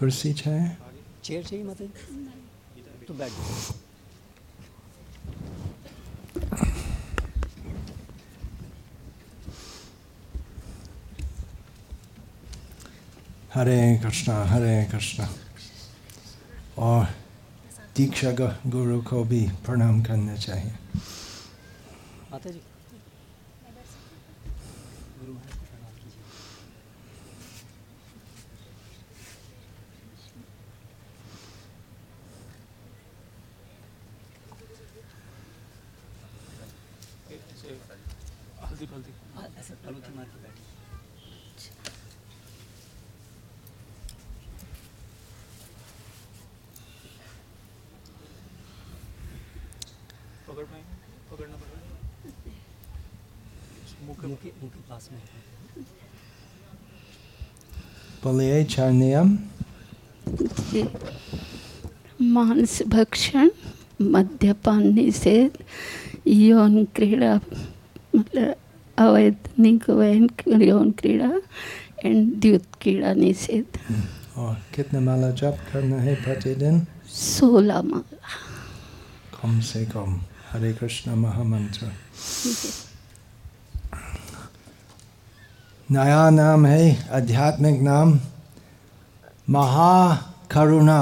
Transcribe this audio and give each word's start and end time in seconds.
कुर्सी 0.00 0.32
चाहिए 0.32 0.68
चेयर 1.24 1.42
चाहिए 1.44 1.64
माता? 1.64 1.84
जी 1.84 3.04
तो 3.08 3.14
बैठ 3.14 3.32
हरे 13.54 13.78
कृष्णा 14.02 14.34
हरे 14.44 14.74
कृष्णा 14.90 15.26
और 16.78 17.06
दीक्षा 17.96 18.30
गुरु 18.66 19.00
को 19.02 19.22
भी 19.30 19.40
प्रणाम 19.66 20.02
करना 20.02 20.36
चाहिए। 20.36 20.72
माता 22.32 22.50
जी 22.50 22.60
गुरु 25.18 25.32
महाराज 25.32 25.54
को 25.54 25.64
प्रणाम 25.70 25.94
कीजिए 26.00 26.24
हल्दी 38.80 38.94
हल्दी 38.94 39.12
हाँ, 39.34 39.48
मार 40.16 40.24
के 40.24 41.50
पकड़ 50.48 50.64
पाएँगे? 50.64 50.96
पकड़ना 51.30 51.56
मांस 62.20 62.82
भक्षण 62.88 63.50
मद्यपान 64.12 64.82
निषेध 64.94 65.58
यौन 66.26 66.84
क्रीड़ा 66.96 67.34
मतलब 68.16 68.54
अवैतनिक 69.00 69.88
वैन 69.90 70.28
यौन 70.62 70.90
क्रीड़ा 70.90 71.30
एंड 72.04 72.34
द्युत 72.40 72.64
क्रीड़ा 72.80 73.12
निषेध। 73.14 73.78
और 74.36 74.54
कितने 74.74 75.00
माला 75.00 75.30
जप 75.30 75.56
करना 75.72 75.96
है 75.96 76.14
प्रतिदिन? 76.14 76.86
सोलह 77.08 77.82
माला। 77.82 78.18
कम 79.36 79.60
से 79.60 79.84
कम। 79.84 80.20
हरे 80.52 80.72
कृष्ण 80.72 81.14
महामंत्र। 81.14 81.92
नया 85.90 86.28
नाम 86.30 86.66
है 86.66 87.08
आध्यात्मिक 87.12 87.80
नाम 87.82 88.18
महाकरुणा 89.50 91.00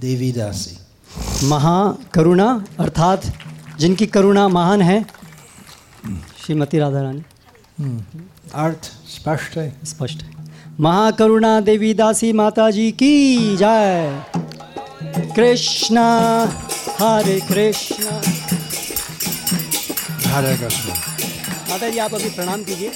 देवीदासी। 0.00 0.76
महाकरुणा 1.46 2.48
अर्थात 2.80 3.22
जिनकी 3.78 4.06
करुणा 4.06 4.48
महान 4.48 4.82
है 4.82 4.98
श्रीमती 6.40 6.78
राधा 6.78 7.02
रानी 7.02 7.22
अर्थ 8.54 8.84
स्पष्ट 9.08 9.56
है 9.56 9.76
स्पष्ट। 9.84 10.22
है 10.22 10.30
महाकरुणा 10.80 11.60
देवी 11.60 11.94
दासी 11.94 12.32
माता 12.32 12.70
जी 12.70 12.92
की 12.92 13.56
जय। 13.56 14.24
कृष्णा 15.36 16.08
हरे 17.00 17.40
कृष्णा। 17.40 18.20
हरे 20.26 20.56
कृष्ण। 20.56 20.90
माता 21.70 21.88
जी 21.88 21.98
आप 21.98 22.14
अभी 22.14 22.30
प्रणाम 22.30 22.64
कीजिए। 22.64 22.92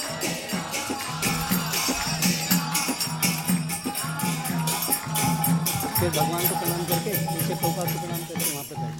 फिर 5.95 6.09
भगवान 6.09 6.41
को 6.41 6.55
प्रणाम 6.55 6.83
करके 6.83 7.11
नीचे 7.11 7.53
को 7.53 7.73
प्रणाम 7.73 8.19
करके 8.19 8.51
वहाँ 8.51 8.63
पर 8.63 8.75
बैठ। 8.81 8.95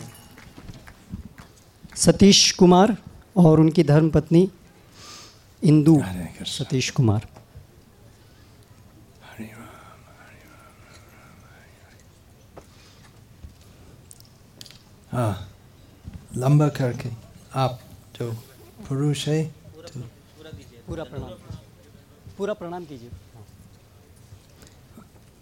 सतीश 1.97 2.51
कुमार। 2.51 2.95
और 3.35 3.59
उनकी 3.59 3.83
धर्म 3.83 4.09
पत्नी 4.09 4.49
इंदु 5.63 6.01
सतीश 6.47 6.89
कुमार। 6.89 7.27
हाँ 15.11 15.33
लंबा 16.37 16.67
करके 16.77 17.09
आप 17.55 17.79
जो 18.15 18.31
पुरुष 18.87 19.27
है 19.27 19.43
तो 19.45 19.99
पूरा 20.87 21.03
प्रणाम। 21.03 21.29
पूरा 22.37 22.53
प्रणाम 22.53 22.85
कीजिए। 22.85 23.09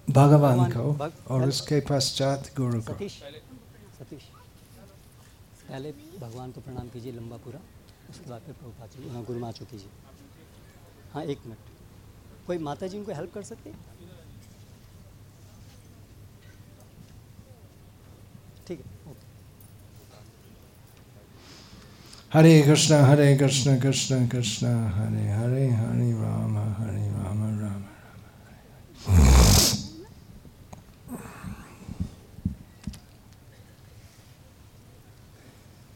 भगवान 0.07 0.59
को 0.71 1.09
और 1.27 1.47
उसके 1.47 1.79
पश्चात 1.89 2.49
गुरु 2.57 2.81
को। 2.81 2.93
सतीश 2.93 3.13
सतीश। 3.99 4.23
पहले 5.73 5.91
भगवान 6.21 6.51
को 6.55 6.61
प्रणाम 6.61 6.87
कीजिए 6.93 7.11
लंबा 7.11 7.37
पूरा, 7.43 7.59
उसके 8.09 8.29
बाद 8.29 8.41
फिर 8.45 8.53
प्रभुपाद 8.55 8.89
जी 8.93 9.09
हाँ 9.09 9.23
गुरु 9.25 9.39
माचो 9.39 9.65
कीजिए। 9.71 9.89
हाँ 11.13 11.23
एक 11.33 11.39
मिनट। 11.45 11.61
कोई 12.47 12.57
माता 12.67 12.87
जी 12.87 12.97
उनको 12.97 13.11
हेल्प 13.13 13.33
कर 13.33 13.43
सकते 13.49 13.73
ठीक 18.67 18.79
है, 18.79 18.85
ओके। 19.11 19.25
हरे 22.33 22.53
कृष्ण 22.67 22.93
हरे 23.09 23.35
कृष्ण 23.37 23.79
कृष्ण 23.81 24.27
कृष्ण, 24.29 24.67
हरे 24.99 25.25
हरे 25.41 25.65
हरे 25.81 26.11
राम 26.21 26.57
हरे 26.79 27.05
राम 27.17 27.41
राम 27.61 27.81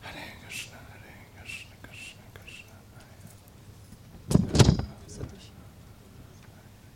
हरे 0.03 0.25
कृष्ण 0.41 0.71
हरे 0.89 1.13
कृष्ण 1.37 1.69
कृष्ण 1.85 2.17
कृष्ण 2.35 2.69
सतीश 5.15 5.45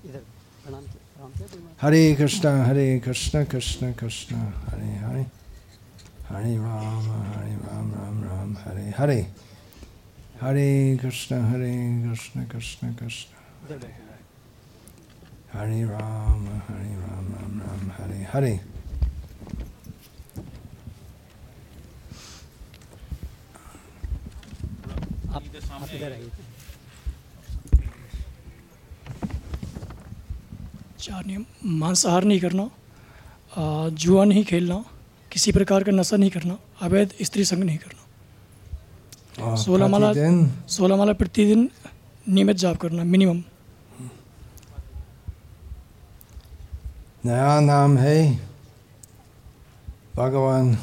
इधर 0.05 0.23
प्रणाम 0.63 0.83
किया 0.91 1.70
हरे 1.81 2.15
कृष्ण 2.15 2.47
हरे 2.47 2.99
कृष्ण 2.99 3.43
कृष्ण 3.45 3.91
कृष्ण 3.99 4.35
हरे 4.65 4.89
हरे 5.03 5.23
हरे 6.29 6.55
राम 6.57 7.07
हरे 7.11 7.55
राम 7.55 7.87
राम 7.93 8.23
राम 8.23 8.55
हरे 8.65 8.83
हरे 8.97 9.21
हरे 10.41 10.97
कृष्ण 11.01 11.39
हरे 11.41 11.73
कृष्ण 12.03 12.43
कृष्ण 12.43 12.93
कृष्ण 12.93 13.79
हरे 15.53 15.83
राम 15.83 16.45
हरे 16.69 16.93
राम 16.99 17.33
राम 17.33 17.59
राम 17.61 17.91
हरे 17.97 18.27
हरे 18.33 18.53
आप 25.33 25.43
इधर 25.93 26.11
आइए। 26.11 26.29
चार 31.01 31.25
नियम 31.25 31.45
मांसाहार 31.79 32.23
नहीं 32.23 32.39
करना 32.39 32.65
जुआ 33.91 34.23
नहीं 34.23 34.43
खेलना 34.45 34.77
किसी 35.31 35.51
प्रकार 35.51 35.83
का 35.83 35.91
नशा 35.91 36.17
नहीं 36.17 36.29
करना 36.29 36.57
अवैध 36.81 37.13
स्त्री 37.21 37.45
संग 37.45 37.63
नहीं 37.63 37.77
करना। 37.77 39.55
सोलह 39.57 39.87
माला 39.87 40.11
सोलह 40.67 40.95
माला 40.95 41.13
प्रतिदिन 41.13 41.69
नियमित 42.27 42.57
जाप 42.57 42.77
करना 42.77 43.03
मिनिमम। 43.03 43.41
नया 47.25 47.59
नाम 47.61 47.97
है 47.97 48.17
भगवान 50.15 50.77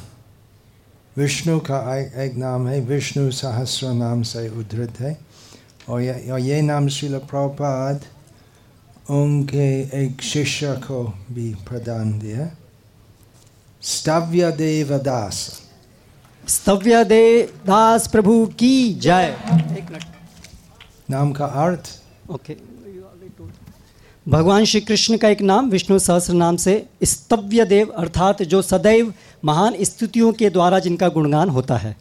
विष्णु 1.17 1.59
का 1.61 1.79
एक, 1.97 2.13
एक 2.17 2.35
नाम 2.37 2.67
है 2.69 2.81
विष्णु 2.81 3.31
सहस्र 3.33 3.93
नाम 3.95 4.23
से 4.23 4.49
उद्धृत 4.51 5.01
है। 5.01 5.19
और 5.89 6.01
ये, 6.01 6.31
और 6.31 6.39
ये 6.41 6.61
नाम 6.63 6.89
श्रील 6.89 7.19
प्रभुपाद 7.21 8.05
उनके 9.09 9.69
एक 10.05 10.23
शिष्य 10.23 10.73
को 10.85 11.03
भी 11.33 11.53
प्रदान 11.69 12.19
दिया 12.19 12.51
स्तव्य 13.83 14.51
देवदास 14.53 15.39
स्तव्य 16.45 17.05
दास 17.67 18.07
प्रभु 18.07 18.35
की 18.59 18.95
जय 18.95 19.37
एक 19.79 19.91
मिनट 19.91 20.05
नाम 21.11 21.33
का 21.33 21.47
अर्थ 21.65 21.91
ओके 22.31 22.57
भगवान 24.27 24.65
श्री 24.65 24.81
कृष्ण 24.81 25.17
का 25.19 25.29
एक 25.29 25.41
नाम 25.43 25.71
विष्णु 25.71 25.99
सहस्र 25.99 26.33
नाम 26.35 26.57
से 26.57 26.75
स्तव्य 27.05 27.65
देव 27.65 27.93
अर्थात 27.99 28.43
जो 28.45 28.61
सदैव 28.63 29.13
महान 29.45 29.77
स्तुतियों 29.85 30.33
के 30.33 30.51
द्वारा 30.51 30.79
जिनका 30.79 31.09
गुणगान 31.09 31.49
होता 31.49 31.77
है 31.77 31.97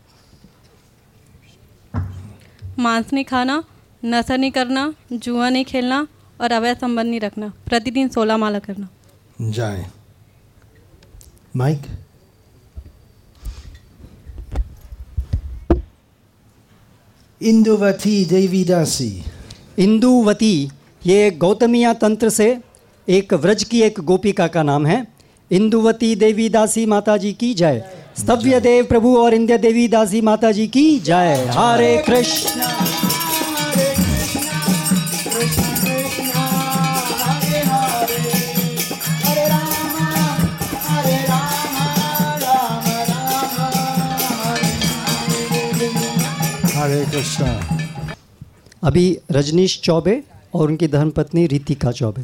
मांस 2.80 3.13
नहीं 3.13 3.25
खाना 3.25 3.63
नशा 4.03 4.36
नहीं 4.36 4.51
करना 4.51 4.94
जुआ 5.13 5.50
नहीं 5.50 5.65
खेलना 5.65 6.06
और 6.42 6.51
अवैध 6.51 6.78
संबंध 6.78 7.10
नहीं 7.10 7.19
रखना। 7.19 7.54
प्रतिदिन 7.66 8.10
सोलह 8.10 8.38
माला 8.38 8.60
करना। 8.60 8.88
जय 9.42 9.86
माइक? 11.56 11.81
इंदुवती 17.42 18.25
देवीदासी। 18.25 19.24
इंदुवती 19.80 20.72
ये 21.06 21.31
गौतमिया 21.31 21.94
तंत्र 21.94 22.30
से 22.30 22.57
एक 23.07 23.34
व्रज 23.34 23.63
की 23.63 23.81
एक 23.81 24.00
गोपिका 24.00 24.48
का 24.48 24.63
नाम 24.63 24.86
है। 24.86 25.06
इंदुवती 25.51 26.16
देवी 26.16 26.50
दासी 26.50 26.86
माता 26.86 27.18
जी 27.18 27.34
की 27.34 27.54
जय। 27.54 27.84
स्तव्य 28.19 28.60
देव 28.60 28.86
प्रभु 28.86 29.18
और 29.18 29.34
इंद्य 29.34 29.57
देवी 29.57 29.88
दासी 29.88 30.22
माता 30.22 30.51
जी 30.51 30.68
की 30.68 31.00
जय। 31.00 31.45
हरे 31.50 31.98
कृष्ण। 32.07 32.96
हरे 46.88 47.06
कृष्णा। 47.06 47.48
अभी 48.84 49.19
रजनीश 49.31 49.81
चौबे 49.81 50.24
और 50.54 50.68
उनकी 50.68 50.88
धर्मपत्नी 50.88 51.48
रितिका 51.48 51.92
चौबे। 51.92 52.22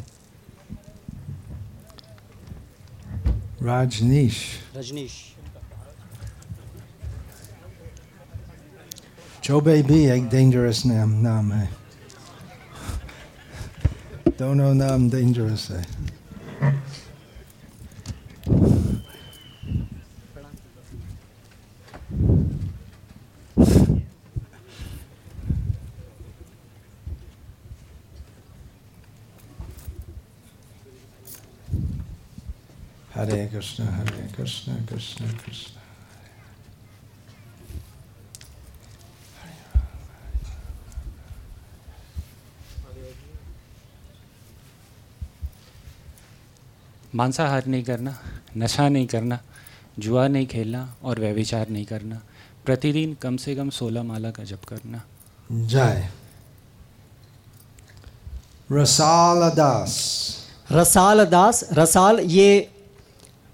राजनीश। 3.62 4.36
रजनीश। 4.76 5.12
चौबे 9.42 9.82
भी 9.82 10.04
एक 10.06 10.28
डेंजरस 10.28 10.86
नाम 10.86 11.52
है। 11.52 11.68
दोनों 14.28 14.74
नाम 14.74 15.10
डेंजरस 15.10 15.68
है। 15.70 16.13
Hare 33.14 33.48
Krishna, 33.48 33.84
Hare 33.86 34.28
Krishna, 34.34 34.74
Krishna 34.86 35.26
Krishna. 35.42 35.80
मांसाहार 47.14 47.66
नहीं 47.66 47.82
करना 47.84 48.12
नशा 48.56 48.88
नहीं 48.88 49.06
करना 49.06 49.38
जुआ 49.98 50.26
नहीं 50.28 50.46
खेलना 50.46 50.82
और 51.04 51.20
व्यभिचार 51.20 51.68
नहीं 51.70 51.84
करना 51.86 52.20
प्रतिदिन 52.66 53.14
कम 53.22 53.36
से 53.44 53.54
कम 53.54 53.70
सोलह 53.78 54.02
माला 54.02 54.30
का 54.36 54.44
जप 54.44 54.64
करना 54.68 55.02
Jai. 55.70 56.08
Rasala 58.70 59.50
Das. 59.54 59.94
रसाल 60.72 61.24
दास 61.30 61.68
रसाल 61.78 62.20
ये 62.20 62.46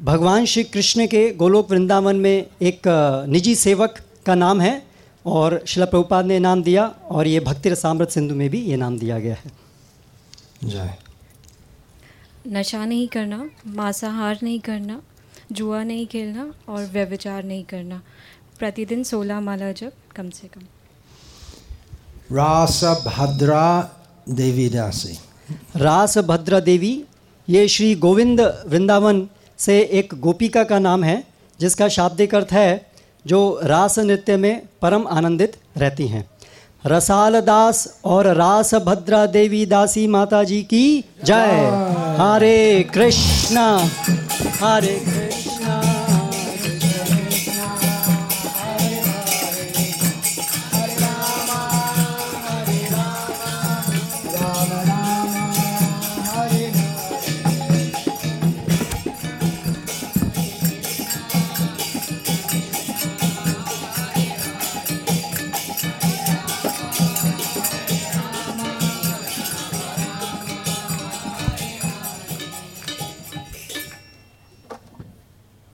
भगवान 0.00 0.44
श्री 0.50 0.62
कृष्ण 0.64 1.06
के 1.06 1.30
गोलोक 1.40 1.70
वृंदावन 1.70 2.16
में 2.16 2.46
एक 2.62 2.82
निजी 3.28 3.54
सेवक 3.54 3.98
का 4.26 4.34
नाम 4.34 4.60
है 4.60 4.72
और 5.24 5.60
शिला 5.66 5.86
प्रभुपाद 5.86 6.26
ने 6.26 6.38
नाम 6.38 6.62
दिया 6.62 6.84
और 7.10 7.26
ये 7.26 7.40
भक्ति 7.48 7.68
रसामृत 7.70 8.10
सिंधु 8.10 8.34
में 8.34 8.48
भी 8.50 8.60
ये 8.64 8.76
नाम 8.76 8.98
दिया 8.98 9.18
गया 9.18 9.34
है 9.34 9.50
Jai. 10.70 10.88
नशा 12.48 12.84
नहीं 12.84 13.06
करना 13.08 13.38
मांसाहार 13.76 14.38
नहीं 14.42 14.58
करना 14.60 15.00
जुआ 15.52 15.82
नहीं 15.82 16.06
खेलना 16.06 16.44
और 16.68 16.84
व्यविचार 16.92 17.42
नहीं 17.44 17.64
करना 17.64 18.00
प्रतिदिन 18.58 19.02
सोलह 19.04 19.40
माला 19.40 19.70
जब 19.80 19.92
कम 20.16 20.30
से 20.30 20.48
कम 20.48 20.62
Rasa 22.30 22.94
Bhadra 23.04 23.64
Devi 24.40 24.68
Dasi. 24.70 25.16
रास 25.76 26.16
भद्रा 26.26 26.58
देवी 26.60 26.92
ये 27.48 27.66
श्री 27.68 27.94
गोविंद 28.02 28.40
वृंदावन 28.66 29.26
से 29.60 29.80
एक 29.92 30.14
गोपिका 30.20 30.64
का 30.64 30.78
नाम 30.78 31.04
है 31.04 31.24
जिसका 31.60 31.88
शाब्दिक 31.88 32.34
अर्थ 32.34 32.52
है 32.52 32.86
जो 33.26 33.60
रास 33.64 33.98
नृत्य 33.98 34.36
में 34.36 34.62
परम 34.82 35.06
आनंदित 35.06 35.56
रहती 35.76 36.06
हैं। 36.08 36.24
रसाल 36.86 37.40
दास 37.40 38.00
और 38.04 38.26
रास 38.26 38.74
भद्रा 38.74 39.26
देवी 39.26 39.66
दासी 39.66 40.06
माता 40.06 40.42
जी 40.44 40.62
की 40.62 41.04
जय। 41.24 41.66
हरे 42.20 42.82
कृष्णा। 42.94 43.66
हरे 44.62 44.98
कृष्ण। 44.98 45.19